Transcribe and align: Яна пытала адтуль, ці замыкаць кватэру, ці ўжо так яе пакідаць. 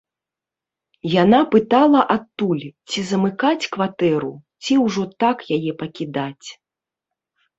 Яна 1.23 1.39
пытала 1.55 1.99
адтуль, 2.15 2.63
ці 2.89 2.99
замыкаць 3.09 3.69
кватэру, 3.77 4.31
ці 4.63 4.73
ўжо 4.85 5.03
так 5.25 5.37
яе 5.59 5.71
пакідаць. 5.83 6.47